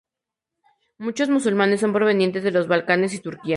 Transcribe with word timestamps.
Muchos 0.97 1.29
musulmanes 1.29 1.81
son 1.81 1.93
provenientes 1.93 2.41
de 2.41 2.49
los 2.49 2.67
Balcanes 2.67 3.13
y 3.13 3.19
Turquía. 3.19 3.49